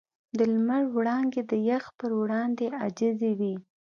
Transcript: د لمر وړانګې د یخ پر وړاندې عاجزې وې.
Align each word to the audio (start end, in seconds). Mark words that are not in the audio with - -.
د 0.37 0.39
لمر 0.53 0.83
وړانګې 0.95 1.41
د 1.51 1.53
یخ 1.69 1.85
پر 1.99 2.11
وړاندې 2.21 2.65
عاجزې 2.79 3.31
وې. 3.39 3.55